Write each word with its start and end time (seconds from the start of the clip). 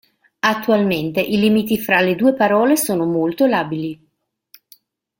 Attualmente 0.39 1.21
i 1.21 1.37
limiti 1.37 1.77
fra 1.77 2.01
le 2.01 2.15
due 2.15 2.33
parole 2.33 2.75
sono 2.75 3.05
molto 3.05 3.45
labili. 3.45 4.09